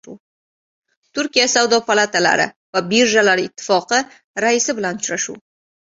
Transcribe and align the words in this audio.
Turkiya 1.17 1.43
savdo 1.55 1.79
palatalari 1.89 2.47
va 2.77 2.83
birjalari 2.95 3.47
ittifoqi 3.51 4.01
raisi 4.47 4.77
bilan 4.81 5.03
uchrashuv 5.05 5.43